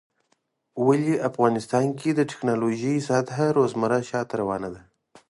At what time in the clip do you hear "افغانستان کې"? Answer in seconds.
1.29-2.09